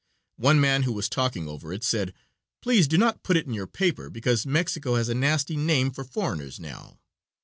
One 0.39 0.59
man 0.59 0.81
who 0.81 0.93
was 0.93 1.07
talking 1.07 1.47
over 1.47 1.71
it 1.71 1.83
said: 1.83 2.15
"Please 2.63 2.87
do 2.87 2.97
not 2.97 3.21
put 3.21 3.37
it 3.37 3.45
in 3.45 3.53
your 3.53 3.67
paper, 3.67 4.09
because 4.09 4.47
Mexico 4.47 4.95
has 4.95 5.09
a 5.09 5.13
nasty 5.13 5.55
name 5.55 5.91
for 5.91 6.03
foreigners 6.03 6.59
now. 6.59 6.97